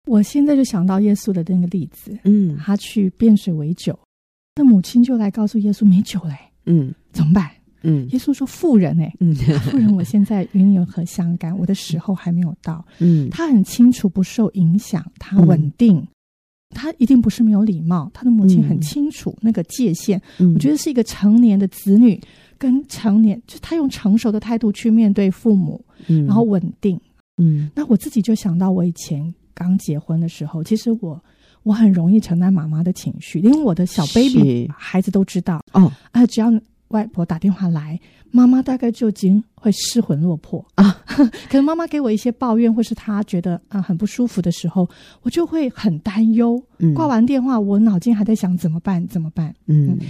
[0.07, 3.99] 我现在就想到耶稣的那个例子，嗯，他去变水为酒，
[4.57, 7.51] 那母亲就来告诉耶稣没酒嘞，嗯，怎么办？
[7.83, 11.57] 嗯，耶稣说妇人哎，嗯，妇人，我现在与你有何相干？
[11.57, 12.85] 我的时候还没有到。
[12.99, 16.09] 嗯，他很清楚不受影响，他稳定，嗯、
[16.71, 18.11] 他一定不是没有礼貌。
[18.13, 22.21] 他的母亲很清楚那个界限，嗯、我觉得是一个成年的子女。
[22.59, 27.01] 跟成年，就他用成熟的态度去面对父母，嗯，然后稳定，
[27.37, 27.71] 嗯。
[27.75, 31.23] 那我自己就想到，我以前刚结婚的时候，其实我
[31.63, 36.53] 我很容易承担妈妈的情绪，因为我的小 baby 孩子都知道哦，啊，只要
[36.89, 41.01] 外婆打电话来，妈妈大概就已经会失魂落魄啊。
[41.51, 44.89] 可能妈妈给我一些抱怨，或是她觉得啊很不舒服的时候，
[45.23, 46.61] 我就会很担忧。
[46.79, 49.07] 嗯，挂完电话，我脑筋还在想怎么办？
[49.07, 49.55] 怎么办？
[49.67, 49.99] 嗯。
[50.01, 50.07] 嗯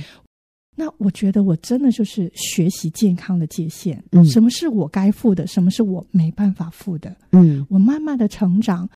[0.80, 8.88] 那我觉得我真的就是学习健康的界限，嗯，什么是我该付的，什么是我没办法付的，嗯，我慢慢的成长。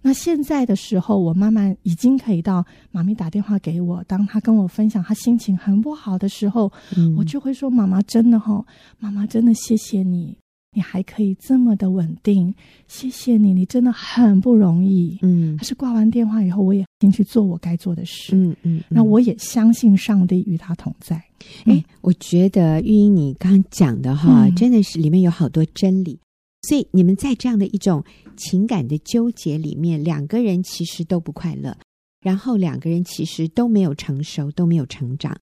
[0.00, 8.64] 那现在的时候，我慢慢已经可以到妈咪打电话给我，当她跟我分享她心情很不好的时候，嗯，我就会说：“妈妈真的哈，
[9.00, 10.38] 妈妈真的谢谢你。”
[10.78, 12.54] 你还可以这么的稳定，
[12.86, 15.18] 谢谢你，你真的很不容易。
[15.22, 18.36] 嗯，还是挂完电话以后，我也先去做我该做的事。
[18.36, 21.16] 嗯嗯，嗯，那我也相信上帝与他同在。
[21.16, 26.16] 哎、嗯，我觉得玉英你刚讲的哈，嗯、真的是里面有好多真理。
[26.62, 28.04] 所以你们在这样的一种
[28.36, 31.76] 情感的纠结里面，两个人其实都不快乐，
[32.20, 35.36] 然后两个人其实都没有成熟，都没有成长。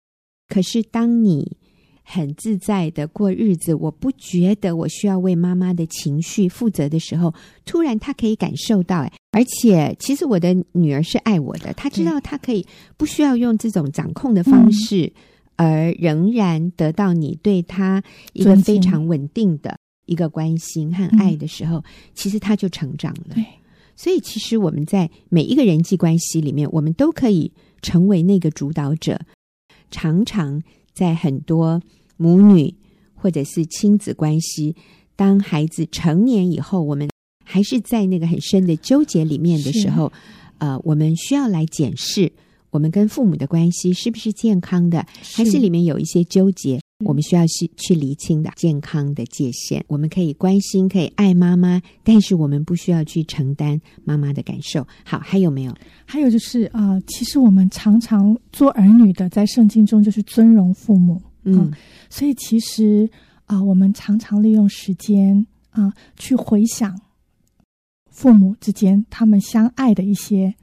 [0.47, 1.57] 可是当你
[2.05, 7.33] 很自在的过日子，我不觉得我需要为妈妈的情绪负责的时候，
[7.65, 12.65] 突然她可以感受到，哎，而且其实我的女儿是爱我的，她知道她可以
[12.97, 15.11] 不需要用这种掌控的方式，
[15.55, 21.81] 而仍然得到你对她一个非常稳定的一个关心和爱的时候，
[22.13, 23.35] 其实她就成长了。
[23.35, 23.45] 对，
[23.95, 27.49] 所以其实我们在每一个人际关系里面，我们都可以
[27.81, 29.17] 成为那个主导者，
[29.89, 30.61] 常常。
[30.93, 31.81] 在很多
[32.17, 32.73] 母女
[33.15, 34.75] 或者是亲子关系，
[35.15, 37.09] 当孩子成年以后，我们
[37.43, 40.11] 还是在那个很深的纠结里面的时候，
[40.59, 42.31] 呃，我们需要来检视
[42.69, 46.79] 我们跟父母的关系是不是健康的，还是里面有一些纠结。
[47.05, 54.87] 我们需要去去厘清的健康的界限，我们可以关心，可以爱妈妈，但是我们不需要去承担妈妈的感受。
[55.03, 55.75] 好，还有没有？
[56.05, 61.73] 还有就是啊、呃，其实我们常常做儿女的，在圣经中就是尊荣父母，嗯，嗯，
[62.09, 63.09] 所以其实
[63.45, 66.99] 啊、呃，我们常常利用时间啊、呃，去回想
[68.09, 70.53] 父母之间他们相爱的一些。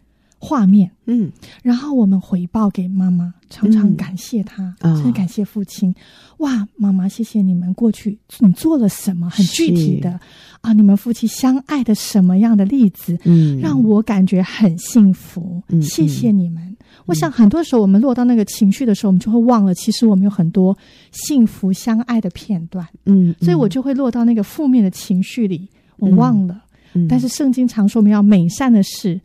[0.42, 1.30] 画面，嗯，
[1.62, 5.94] 然后我们回报给妈妈，常常感谢她，嗯，甚至感谢父亲。
[6.38, 10.18] 哇，妈妈，谢谢你们过去你做了什么，很具体的
[10.62, 15.62] 啊，你们夫妻相爱的什么样的例子，嗯，让我感觉很幸福。
[15.68, 16.62] 嗯，谢谢你们。
[16.64, 20.74] 嗯，我想很多时候我们落到那个情绪的时候，我们就会忘了，其实我们有很多
[21.12, 22.88] 幸福相爱的片段。
[23.04, 26.62] 嗯，所以我就会落到那个负面的情绪里，我忘了。
[26.94, 29.20] 嗯，但是圣经常说我们要美善的事。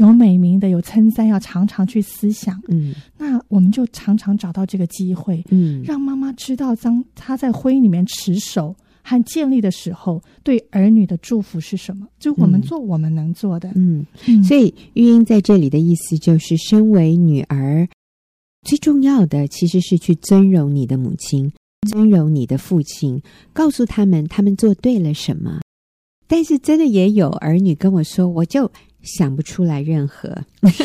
[0.00, 2.58] 有美名的，有称赞，要常常去思想。
[2.68, 12.08] 嗯，那我们就常常找到这个机会，嗯，让妈妈知道，当她在婚姻里面持守和建立的时候，对儿女的祝福是什么？
[12.18, 13.70] 就我们做我们能做的。
[13.74, 17.86] 嗯，嗯，所以玉英在这里的意思就是，身为女儿，
[18.62, 21.52] 最重要的其实是去尊荣你的母亲，
[21.90, 23.20] 尊荣你的父亲，
[23.52, 25.60] 告诉他们他们做对了什么。
[26.26, 28.72] 但是真的也有儿女跟我说，我就。
[29.02, 30.36] 想不出来任何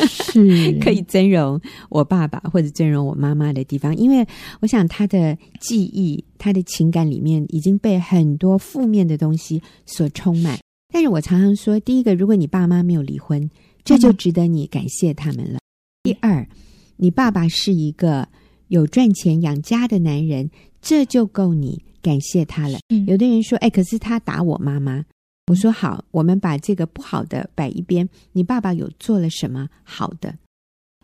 [0.08, 4.26] 是 可以尊容我爸爸或者尊容我妈妈的地方，因为
[4.60, 10.58] 我想他的记忆、他的情感里面已经被很多负面的东西所充满。
[10.92, 13.50] 但是我常常说，第一个，如果你爸妈没有离婚，
[13.84, 15.58] 这就值得你感谢他们了。
[16.02, 16.48] 第二，
[16.96, 18.28] 你爸爸是一个
[18.68, 20.50] 有赚钱养家的男人，
[20.80, 22.78] 这就够你感谢他了。
[23.06, 25.04] 有的人说，哎，可是他打我妈妈。
[25.46, 28.08] 我说好，我们把这个不好的摆一边。
[28.32, 30.36] 你爸爸有做了什么好的？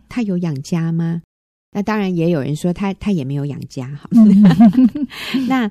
[0.09, 1.22] 他有养家吗？
[1.70, 4.11] 那当然也有人说他他也没有养家哈。
[5.48, 5.70] 那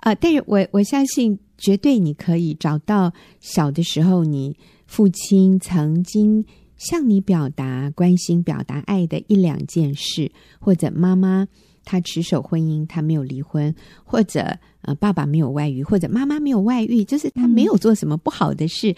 [0.00, 4.56] 呃，但是我我相信，绝对你可以找到小的时候你
[4.88, 6.44] 父亲曾经
[6.76, 11.46] 向你表达关心、表达爱的一两件事，或者妈妈。
[11.84, 18.96] 她持守婚姻，她没有离婚，或者呃，爸爸没有外遇，或者妈妈没有外遇，就是他没有做什么不好的事，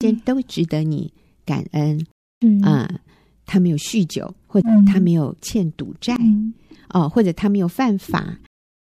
[0.00, 1.12] 这、嗯、都值得你
[1.46, 2.04] 感恩。
[2.40, 3.00] 嗯啊、呃，
[3.46, 6.52] 他没有酗酒，或者他没有欠赌债，嗯、
[6.90, 8.18] 哦，或者他没有犯法。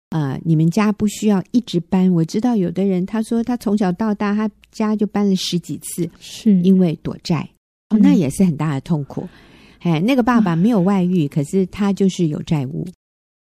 [0.09, 2.11] 啊、呃，你们家不需要一直搬。
[2.13, 7.49] 我知道有的人，他说他从小到大，他家就搬了十几次，是因为躲债、
[7.89, 9.27] 哦，那也是很大的痛苦。
[9.79, 12.87] 哎，那个爸爸没有外遇，可是他就是有债务。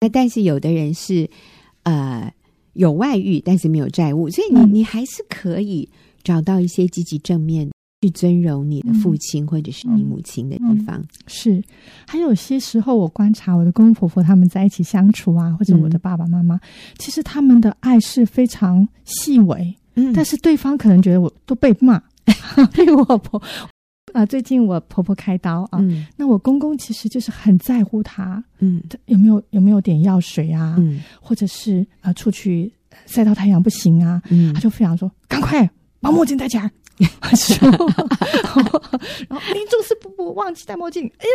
[0.00, 1.28] 那但是有的人是，
[1.84, 2.32] 呃，
[2.76, 5.88] 有外遇，但是没有债务，所以你你还是可以
[6.22, 7.68] 找到一些积极正面
[8.02, 11.02] 去尊荣你的父亲或者是你母亲的地方。
[11.26, 11.62] 是，
[12.06, 16.60] 还有些时候我观察我的公公婆婆他们在一起相处啊，或者我的爸爸妈妈，
[16.98, 22.00] 其实他们的爱是非常细微，嗯，但是对方可能觉得我都被骂
[22.74, 23.42] 被我婆。
[24.16, 32.72] 啊，最近我婆婆开刀啊，嗯、那我公公其实就是很在乎她，嗯，有没有有没有点药水啊，嗯，或者是啊出去
[33.04, 35.68] 晒到太阳不行啊，嗯，他就非常说赶快
[36.00, 36.70] 把墨镜戴起来。
[37.60, 41.26] 然后林总是不不忘记戴墨镜，哎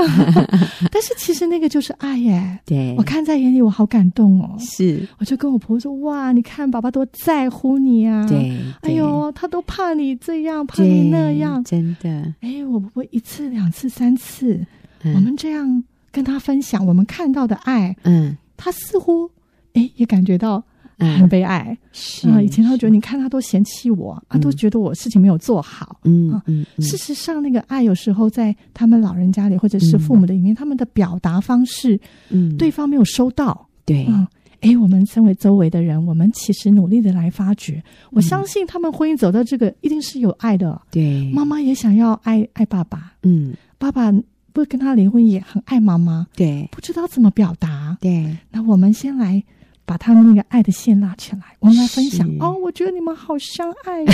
[0.00, 0.08] 呦！
[0.90, 4.56] 但是其实那个就是爱耶，对，我看在眼里，我好感动哦。
[4.58, 12.08] 是，我就跟我婆婆说：“哇，你看爸爸多在乎你啊！”对，哎呦，他都怕你这样，怕你那样，真的。
[12.40, 14.64] 哎，我婆婆一次、两次、三次，
[15.04, 19.30] 我们这样跟他分享我们看到的爱，嗯，他似乎
[19.74, 20.64] 哎也感觉到。
[20.98, 26.66] 很悲哀，是啊，以前他觉得你看他都嫌弃我，啊都觉得我事情没有做好，嗯嗯。
[26.78, 31.98] 事实上，那个爱有时候在他们老人家里或者是父母的里面，他们的表达方式，
[32.30, 34.26] 嗯，对方没有收到，对，嗯，
[34.60, 37.80] 哎，我们身为周围的人，我们其实努力的来发掘，
[38.10, 44.10] 我相信他们婚姻走到这个一定是有爱的，对，妈妈也想要爱爱爸爸，嗯，爸爸
[44.52, 49.40] 不跟他离婚也很爱妈妈，对，不知道怎么表达，对，那我们先来。
[49.88, 52.54] 把他们那个爱的线拉起来，我们来分享哦。
[52.62, 54.12] 我觉得你们好相爱哟，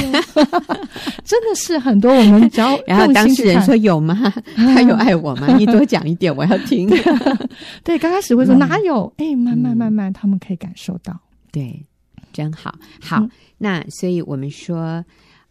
[1.26, 2.12] 真的是很多。
[2.12, 4.32] 我们只要 然后当事人说有吗？
[4.54, 5.56] 他有爱我吗？
[5.58, 6.88] 你多讲一点，我要听。
[7.83, 9.12] 对，刚开始会说哪有？
[9.16, 11.18] 哎，慢慢慢慢，他们可以感受到。
[11.50, 11.85] 对，
[12.33, 12.72] 真好。
[13.00, 13.27] 好，
[13.58, 15.04] 那所以我们说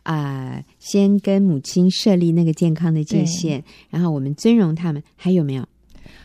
[0.03, 5.03] 啊，先跟母亲设立那个健康的界限，然后我们尊荣他们。
[5.17, 5.65] 还有没有？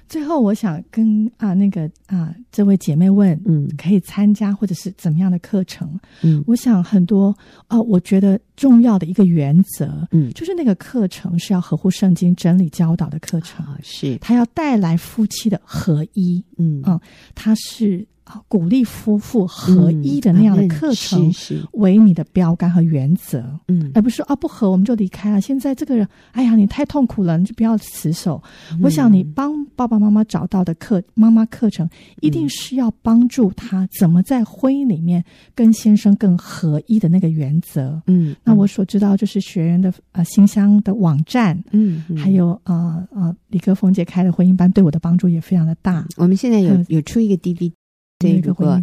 [0.08, 5.88] 最后，我想跟啊那个啊这位姐妹问，嗯，可以参加或者是怎么样的课程？
[6.22, 7.36] 嗯，我想很多
[7.66, 14.16] 啊，我觉得重要的一个原则，嗯，就是那个课程是要合乎圣经真理教导的课程，是。
[14.18, 16.82] 它要带来夫妻的合一，嗯。
[16.86, 17.00] 嗯，
[17.34, 18.06] 它是。
[18.48, 21.32] 鼓励夫妇合一的那样的课程，
[21.72, 25.40] 为你的标杆和原则，嗯，而不是说啊不合我们就离开了。
[25.40, 28.42] 现在这个人，哎呀，你太痛苦了，你就不要死守。
[28.72, 31.88] 嗯、我想你帮爸爸妈妈找到的课妈妈课程，
[32.20, 35.24] 一定是要帮助他怎么在婚姻里面
[35.54, 38.00] 跟先生更合一的那个原则。
[38.06, 46.06] 嗯，那我所知道就是学员的呃新乡的网站，嗯，嗯还有呃呃李克峰姐开的婚姻班，对我的帮助也非常的大。
[46.16, 47.72] 我们现在有有出一个 DVD。
[48.18, 48.82] 对，如果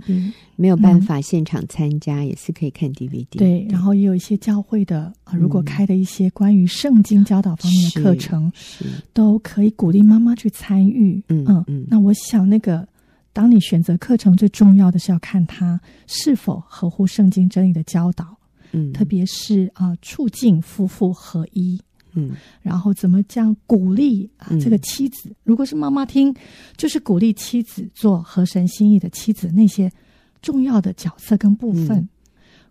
[0.55, 3.25] 没有办法现场参加，嗯、也是可以看 DVD。
[3.31, 11.21] 对，对然后也有一些教会的啊，如果开的一些关于圣经教导方面的课程，是，都可以鼓励妈妈去参与。
[11.27, 12.87] 嗯嗯，嗯那我想，那个
[13.33, 15.77] 当你选择课程，最重要的是要看它
[16.07, 18.37] 是否合乎圣经真理的教导。
[18.71, 21.77] 嗯，特别是啊，促进夫妇合一。
[22.15, 24.47] 嗯，然后怎么讲鼓励啊？
[24.59, 26.33] 这个妻子，嗯、如果是妈妈听，
[26.77, 29.91] 就是鼓励妻子做合神心意的妻子，那些
[30.41, 32.09] 重要的角色跟部分，嗯、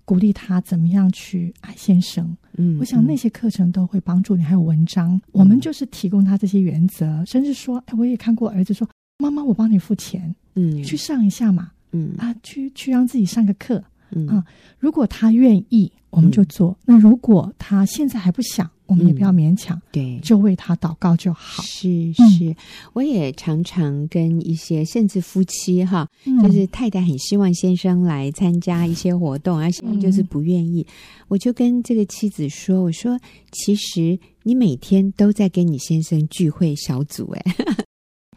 [0.05, 2.37] 鼓励他怎么样去爱先生。
[2.57, 4.43] 嗯，我想那些课程都会帮助你。
[4.43, 8.89] 还有文章，嗯、我们就是提供他这些原则，甚至说，哎，我也看过儿子说，
[9.19, 13.83] 妈妈，我帮你付钱，嗯，去上一下嘛，嗯啊，去去让自己上个课，
[14.13, 14.45] 嗯啊，
[14.79, 16.71] 如果他愿意，我们就做。
[16.71, 18.71] 嗯、那如果他现在还不想。
[18.87, 21.63] 我们也不要勉强，嗯、对，就为他祷告就好。
[21.63, 22.57] 是是，嗯、
[22.93, 30.83] 我也常常跟一些甚至夫妻哈，嗯、就是太太很希望先生来参加一些活动，而先生就是不愿意。
[30.83, 30.93] 嗯、
[31.29, 33.19] 我就跟这个妻子说：“我说，
[33.53, 37.55] 其实你每天都在跟你先生聚会小组，哎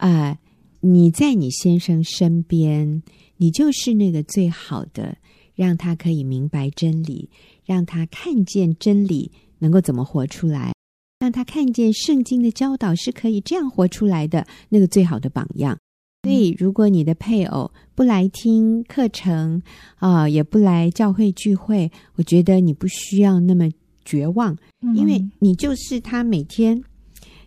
[0.00, 0.38] 啊，
[0.80, 3.02] 你在你先生身边，
[3.36, 5.18] 你就是那个最好的，
[5.54, 7.28] 让他可以明白真理，
[7.66, 10.72] 让他看见真理。”能够怎么活出来，
[11.20, 15.78] 让他看见圣经的教导是可以这样活出来的那个最好的榜样。
[16.24, 19.62] 所以，如果你的配偶不来听课程
[19.96, 23.70] 啊，也不来教会聚会，我觉得你不需要那么
[24.04, 24.56] 绝望，
[24.96, 26.82] 因为你就是他每天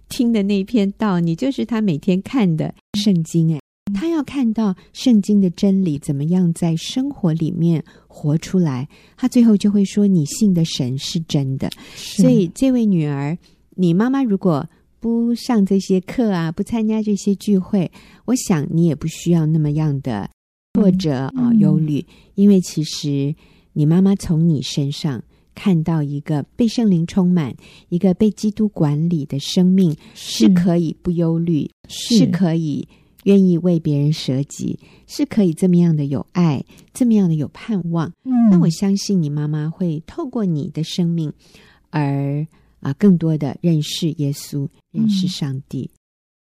[0.08, 3.54] 听的那篇道，你就是他每天看的圣经。
[3.54, 3.61] 哎，
[3.94, 7.84] 他要看到圣经的真理怎么样在生活里面。
[8.14, 13.38] 活出来，他最后就会说：“你信的神是真的。”所以，这位女儿，
[13.78, 14.70] 你妈妈如果
[15.00, 17.90] 不上这些课啊，不参加这些聚会，
[18.26, 20.30] 我想你也不需要那么样的
[20.74, 23.34] 挫折啊、嗯、忧虑，因为其实
[23.72, 25.24] 你妈妈从你身上
[25.56, 27.56] 看到一个被圣灵充满、
[27.88, 32.86] 一个被基督管理的生命，是可以不忧虑，是，是可以。
[33.24, 36.64] 愿意为别人舍己，是可以这么样的有爱，
[36.94, 38.12] 这么样的有盼望。
[38.24, 41.32] 嗯，那我相信你妈妈会透过你的生命，
[41.90, 42.46] 而
[42.80, 45.90] 啊更多的认识耶稣，认识上帝。
[45.94, 45.98] 嗯，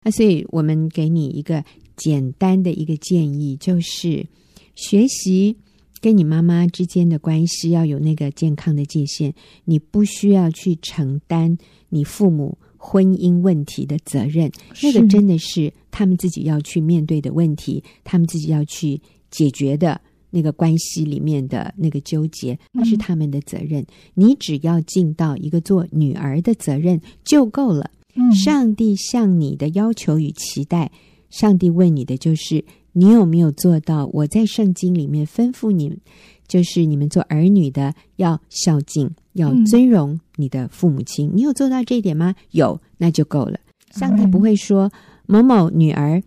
[0.05, 1.65] 那所以我们给你一个
[1.97, 4.27] 简单的一个建议，就是
[4.75, 5.57] 学习
[6.01, 9.35] 跟你妈妈之间的关系要有那个健康的界限，
[9.65, 11.59] 你不需要去承担
[11.89, 12.59] 你父母。
[12.85, 14.51] 婚姻问题的责任，
[14.83, 23.87] 那个真的是他们自己要去面对的问题，他们自己要去解决的那个关系里面的那个纠结，那是他们的责任。
[24.15, 27.89] 你只要尽到一个做女儿的责任就够了。
[28.45, 30.91] 上帝向你的要求与期待，
[31.31, 35.97] 上帝问你的就是你有没有做到我在圣经里面吩咐你，
[36.53, 39.11] 就是你们做儿女的要孝敬。
[39.33, 42.35] 要尊荣你的父母亲，嗯、你有做到这一点吗？
[42.51, 43.59] 有，那就够了。
[43.93, 44.93] 上帝不会说
[45.27, 46.23] 某某女儿，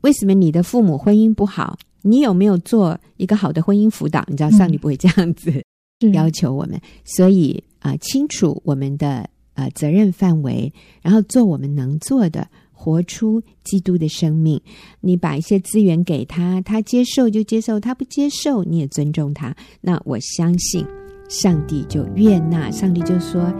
[0.00, 1.78] 为什么你的父母婚姻不好？
[2.00, 4.24] 你有没有做一个好的婚姻辅导？
[4.26, 5.52] 你知道，上帝不会这样子
[6.12, 6.74] 要求我们。
[6.74, 12.48] 嗯、所以啊、呃，清楚我们的呃责任范围，然后做我们能做的，
[12.82, 14.60] 活出基督的生命。
[15.00, 19.54] 你把一些资源给他，他接受就接受，他不接受你也尊重他。
[19.80, 20.84] 那我相信。
[21.28, 23.50] 上帝就悦纳，上帝就说：“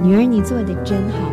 [0.00, 1.30] 女儿，你做的真好。”